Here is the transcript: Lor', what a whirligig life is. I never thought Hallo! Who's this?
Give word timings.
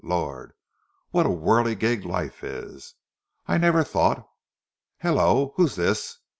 Lor', 0.03 0.55
what 1.11 1.27
a 1.27 1.29
whirligig 1.29 2.05
life 2.05 2.43
is. 2.43 2.95
I 3.45 3.59
never 3.59 3.83
thought 3.83 4.27
Hallo! 4.97 5.53
Who's 5.57 5.75
this? 5.75 6.17